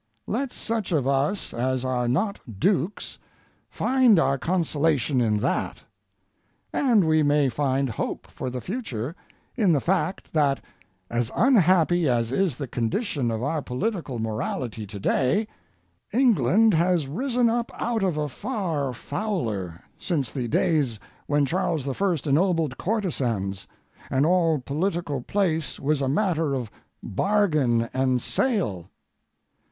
Let 0.25 0.51
such 0.51 0.91
of 0.91 1.07
us 1.07 1.53
as 1.53 1.85
are 1.85 2.07
not 2.07 2.39
dukes 2.59 3.19
find 3.69 4.17
our 4.17 4.39
consolation 4.39 5.21
in 5.21 5.37
that. 5.41 5.83
And 6.73 7.05
we 7.07 7.21
may 7.21 7.49
find 7.49 7.87
hope 7.87 8.25
for 8.25 8.49
the 8.49 8.61
future 8.61 9.15
in 9.55 9.73
the 9.73 9.79
fact 9.79 10.33
that 10.33 10.59
as 11.11 11.29
unhappy 11.35 12.09
as 12.09 12.31
is 12.31 12.57
the 12.57 12.67
condition 12.67 13.29
of 13.29 13.43
our 13.43 13.61
political 13.61 14.17
morality 14.17 14.87
to 14.87 14.99
day, 14.99 15.47
England 16.11 16.73
has 16.73 17.07
risen 17.07 17.47
up 17.47 17.71
out 17.79 18.01
of 18.01 18.17
a 18.17 18.27
far 18.27 18.93
fouler 18.93 19.83
since 19.99 20.31
the 20.31 20.47
days 20.47 20.97
when 21.27 21.45
Charles 21.45 21.87
I. 21.87 21.91
ennobled 22.27 22.75
courtesans 22.79 23.67
and 24.09 24.25
all 24.25 24.57
political 24.57 25.21
place 25.21 25.79
was 25.79 26.01
a 26.01 26.09
matter 26.09 26.55
of 26.55 26.71
bargain 27.03 27.87
and 27.93 28.19
sale. 28.19 28.89